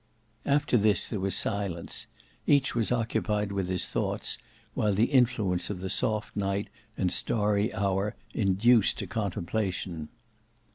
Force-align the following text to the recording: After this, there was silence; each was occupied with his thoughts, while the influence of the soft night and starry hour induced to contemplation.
After 0.47 0.77
this, 0.79 1.07
there 1.07 1.19
was 1.19 1.35
silence; 1.35 2.07
each 2.47 2.73
was 2.73 2.91
occupied 2.91 3.51
with 3.51 3.69
his 3.69 3.85
thoughts, 3.85 4.39
while 4.73 4.93
the 4.95 5.05
influence 5.11 5.69
of 5.69 5.79
the 5.79 5.91
soft 5.91 6.35
night 6.35 6.69
and 6.97 7.11
starry 7.11 7.71
hour 7.71 8.15
induced 8.33 8.97
to 8.97 9.05
contemplation. 9.05 10.09